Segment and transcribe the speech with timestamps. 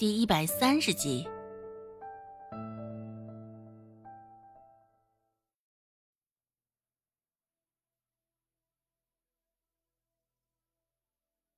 [0.00, 1.28] 第一百三十集。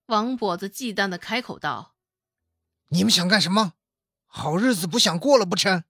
[0.06, 1.94] 王跛子忌惮的开口道
[2.90, 3.74] ：“你们想干什么？
[4.26, 5.84] 好日子不想过了不成？”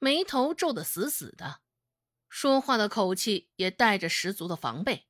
[0.00, 1.60] 眉头皱得死死的，
[2.30, 5.06] 说话的口气也带着十足的防备。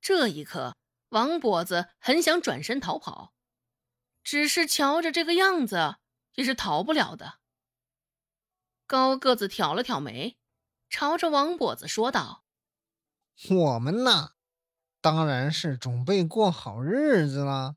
[0.00, 0.78] 这一刻，
[1.10, 3.34] 王跛子很想转身逃跑，
[4.22, 5.96] 只是瞧着这个样子，
[6.34, 7.40] 也是逃不了的。
[8.86, 10.36] 高个子挑了挑眉，
[10.88, 12.44] 朝着王跛子说道
[13.50, 14.32] ：“我们呢？”
[15.00, 17.76] 当然是准备过好日子了，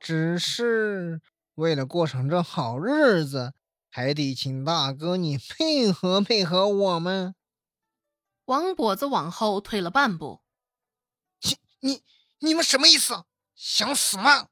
[0.00, 1.20] 只是
[1.56, 3.52] 为了过上这好日子，
[3.90, 7.34] 还得请大哥你配合配合我们。
[8.46, 10.40] 王跛子往后退了半步，
[11.42, 12.02] 你你
[12.38, 13.24] 你们什么意思？
[13.54, 14.48] 想死吗？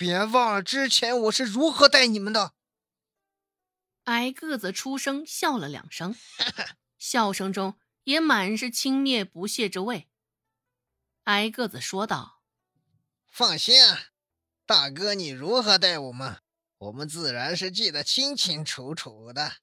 [0.00, 2.54] 别忘了之前我是如何待你们的。
[4.04, 6.16] 矮个子出声笑了两声，
[6.96, 10.08] 笑声中也满是轻蔑不屑之味。
[11.24, 12.40] 矮个子说道
[13.28, 14.06] ：“放心，啊
[14.64, 16.40] 大哥，你如何待我们，
[16.78, 19.56] 我们自然是记得清清楚楚的，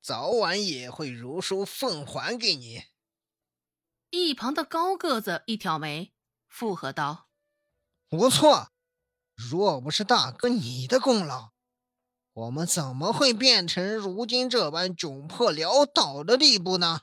[0.00, 2.84] 早晚也会如数奉还给你。”
[4.08, 6.14] 一旁的高个子一挑眉，
[6.46, 7.28] 附和道
[8.08, 8.72] ：“不错，
[9.38, 11.52] 若不是大哥你的功劳，
[12.32, 17.02] 我们怎么会变成如今这般窘迫潦倒的地步呢？”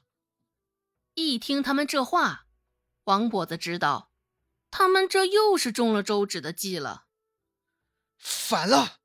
[1.16, 2.46] 一听他们这话。
[3.06, 4.12] 王跛子知道，
[4.70, 7.06] 他们这又是中了周芷的计了。
[8.18, 8.98] 反了！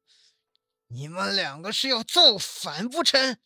[0.88, 3.38] 你们两个是要造反不成？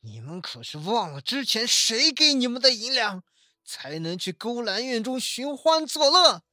[0.00, 3.24] 你们可是忘了之前谁给你们的银两，
[3.64, 6.44] 才能去勾栏院中寻欢作乐？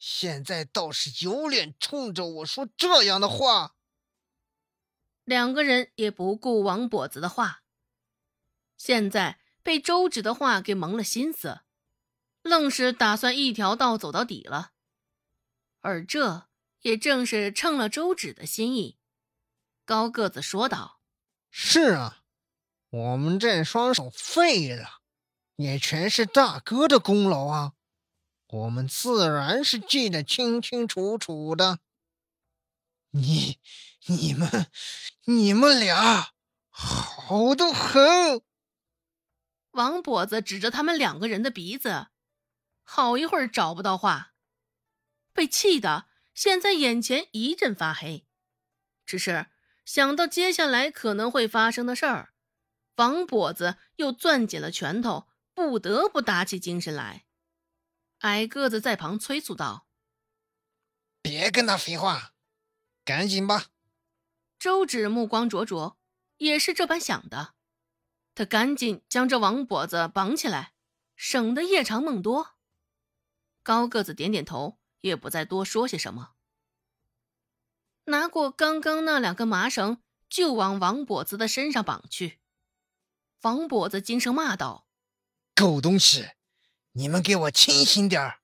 [0.00, 3.76] 现在倒是有脸冲着我说这样的话。
[5.24, 7.62] 两个人也不顾王跛子的话，
[8.76, 11.60] 现在被周芷的话给蒙了心思。
[12.42, 14.72] 愣是打算一条道走到底了，
[15.82, 16.48] 而这
[16.80, 18.98] 也正是称了周芷的心意。
[19.84, 21.02] 高个子说道
[21.52, 22.22] ：“是啊，
[22.88, 25.02] 我们这双手废了，
[25.56, 27.74] 也全是大哥的功劳啊！
[28.52, 31.78] 我们自然是记得清清楚楚的。
[33.10, 33.58] 你、
[34.06, 34.66] 你们、
[35.24, 36.32] 你们俩，
[36.68, 38.42] 好的很。”
[39.72, 42.08] 王跛子指着他们两个人的鼻子。
[42.82, 44.34] 好一会儿找不到话，
[45.32, 48.26] 被气的现在眼前一阵发黑。
[49.06, 49.46] 只是
[49.84, 52.34] 想到接下来可能会发生的事儿，
[52.96, 57.26] 王跛子又攥紧了拳头，不得不打起精神来。
[58.20, 59.86] 矮个子在旁催促道
[61.22, 62.34] ：“别跟他废话，
[63.04, 63.66] 赶紧吧！”
[64.58, 65.98] 周芷目光灼灼，
[66.36, 67.54] 也是这般想的。
[68.34, 70.74] 他赶紧将这王跛子绑起来，
[71.16, 72.56] 省得夜长梦多。
[73.62, 76.32] 高个子点点头，也不再多说些什么。
[78.04, 82.40] 拿过刚刚那两根麻绳，就往王跛子的身上绑去。
[83.42, 84.86] 王跛子惊声骂道
[85.56, 86.30] ：“狗东西，
[86.92, 88.40] 你们给我清醒点儿！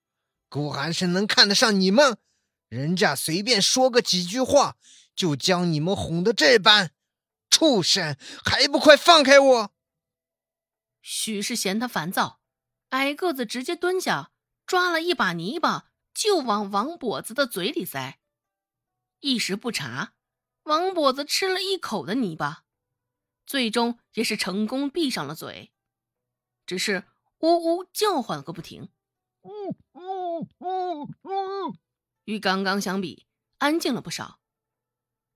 [0.49, 2.19] 顾寒生能看得上你们？
[2.69, 4.77] 人家随便说个几句话，
[5.15, 6.93] 就将你们哄得这般，
[7.51, 9.75] 畜生，还不快放开我！”
[11.03, 12.41] 许是嫌他烦躁，
[12.91, 14.33] 矮个子直接蹲下。
[14.67, 18.19] 抓了一把泥巴，就往王跛子的嘴里塞。
[19.21, 20.15] 一时不察，
[20.65, 22.65] 王跛子吃了一口的泥巴，
[23.47, 25.71] 最终也是成功闭上了嘴，
[26.67, 27.05] 只是
[27.39, 28.89] 呜呜叫唤个不停。
[29.43, 31.75] 呜呜呜呜，
[32.25, 33.27] 与刚刚相比，
[33.59, 34.41] 安静了不少。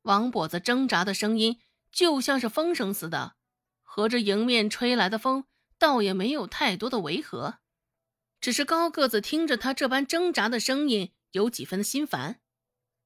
[0.02, 1.60] 王跛子挣扎的声音
[1.92, 3.36] 就像是风声似的，
[3.82, 5.44] 和着迎面吹来的风，
[5.78, 7.58] 倒也没有太多的违和。
[8.40, 12.40] 只是高个子听着他这般挣扎的声音，有几分心烦，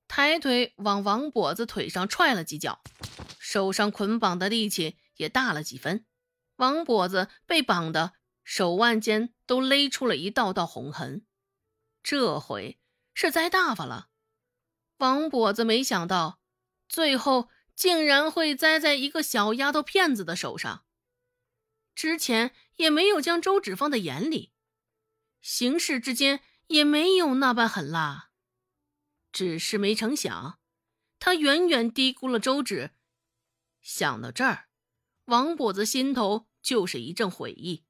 [0.06, 2.80] 抬腿往王跛子腿上踹了几脚，
[3.40, 6.06] 手上捆绑的力气也大了几分。
[6.56, 8.12] 王跛子被绑的
[8.44, 11.26] 手腕间都勒出了一道道红痕，
[12.02, 12.78] 这回
[13.14, 14.10] 是栽大发了。
[14.98, 16.40] 王跛子没想到，
[16.88, 20.84] 最后竟然会栽在一个小丫头片子的手上，
[21.94, 24.52] 之前也没有将周芷放在眼里。
[25.40, 28.30] 行事之间也没有那般狠辣，
[29.32, 30.58] 只是没成想，
[31.18, 32.92] 他远远低估了周芷。
[33.80, 34.68] 想到这儿，
[35.26, 37.84] 王跛子心头就是一阵悔意。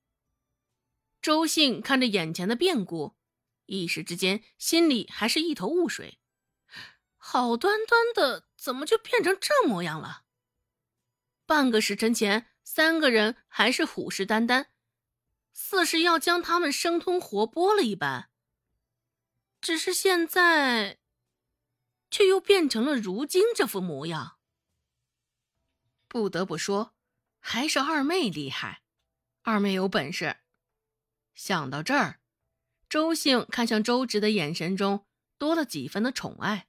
[1.24, 3.16] 周信看着眼前的变故，
[3.64, 6.18] 一时之间心里还是一头雾水。
[7.16, 10.24] 好端端的，怎么就变成这模样了？
[11.46, 14.66] 半个时辰前，三个人还是虎视眈眈，
[15.54, 18.28] 似是要将他们生吞活剥了一般。
[19.62, 20.98] 只是现在，
[22.10, 24.36] 却又变成了如今这副模样。
[26.06, 26.92] 不得不说，
[27.40, 28.82] 还是二妹厉害，
[29.40, 30.36] 二妹有本事。
[31.34, 32.20] 想到这儿，
[32.88, 35.06] 周兴看向周芷的眼神中
[35.38, 36.68] 多了几分的宠爱。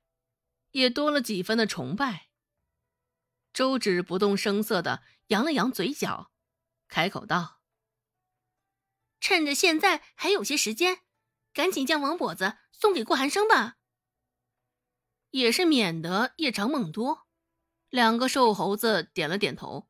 [0.72, 2.28] 也多了几分的崇拜。
[3.54, 6.34] 周芷不动声色的扬了扬嘴角，
[6.90, 7.62] 开口道
[9.22, 11.00] ：“趁着现在还有些时间，
[11.54, 13.78] 赶紧将王跛子送给顾寒生吧。
[15.30, 17.26] 也是免得夜长梦多。”
[17.90, 19.90] 两个瘦猴子点了点头。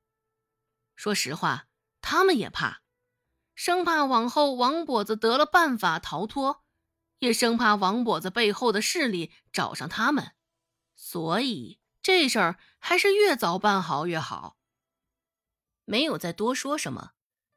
[0.95, 1.68] 说实话，
[2.00, 2.83] 他们也怕，
[3.56, 6.63] 生怕往后王跛子得了办法逃脱，
[7.19, 10.34] 也生怕王跛子背后的势力找上他们。
[10.94, 14.57] 所以这事儿还是越早办好越好。
[15.86, 17.12] 没有再多说什么，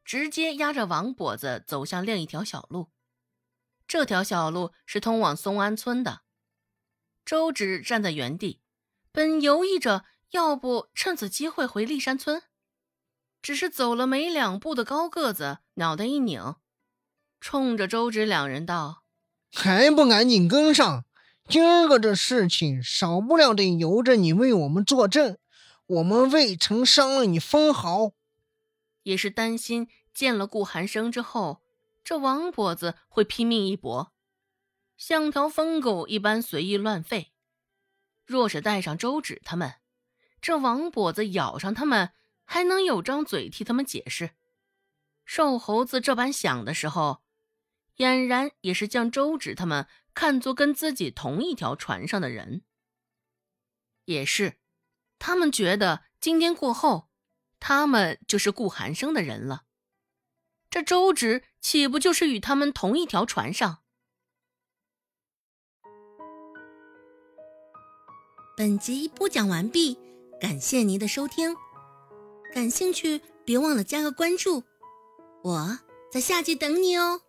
[0.05, 2.91] 直接押着王跛子走向另一条小路。
[3.87, 6.23] 这条小路是通往松安村的。
[7.25, 8.63] 周芷站在原地，
[9.13, 12.43] 本犹豫着要不趁此机会回立山村，
[13.41, 16.57] 只是走了没两步的高个子脑袋一拧，
[17.41, 19.05] 冲着周芷两人道
[19.55, 21.05] ：“还不赶紧跟上！”
[21.49, 25.39] 今儿个这事情少不了得由着你为我们作证，
[25.87, 28.11] 我们未曾伤了你分毫。
[29.05, 31.63] 也是担心见了顾寒生之后，
[32.03, 34.13] 这王跛子会拼命一搏，
[34.97, 37.29] 像条疯狗一般随意乱吠。
[38.27, 39.75] 若是带上周芷他们，
[40.43, 42.11] 这王跛子咬上他们，
[42.45, 44.33] 还能有张嘴替他们解释。
[45.29, 47.23] 瘦猴子这般想的时候，
[47.99, 49.87] 俨然也是将周芷他们。
[50.15, 52.63] 看作跟自己同一条船上的人，
[54.07, 54.59] 也是，
[55.21, 57.11] 他们觉得今天过后，
[57.61, 59.65] 他们就是顾寒生的人了。
[60.71, 63.85] 这周芷岂不就是与他们同一条船上？
[68.57, 69.97] 本集播讲完毕，
[70.41, 71.55] 感谢您的收听。
[72.53, 74.65] 感兴趣，别忘了加个关注，
[75.49, 75.79] 我
[76.11, 77.23] 在下集等你哦。